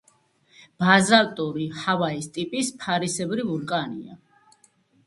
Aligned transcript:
ბაზალტური 0.83 1.67
ჰავაის 1.83 2.31
ტიპის 2.39 2.73
ფარისებრი 2.81 3.47
ვულკანია. 3.53 4.21